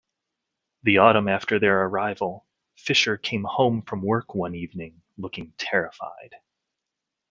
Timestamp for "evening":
4.55-5.03